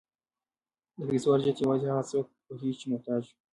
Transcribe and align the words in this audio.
د 0.97 0.99
پیسو 1.09 1.27
ارزښت 1.35 1.57
یوازې 1.61 1.85
هغه 1.91 2.03
څوک 2.11 2.25
پوهېږي 2.47 2.77
چې 2.79 2.85
محتاج 2.91 3.21
وي. 3.25 3.33